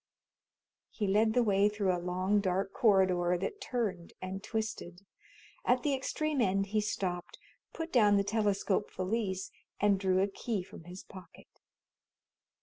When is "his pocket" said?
10.85-11.59